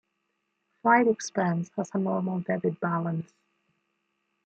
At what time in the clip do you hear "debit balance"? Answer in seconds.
2.39-3.31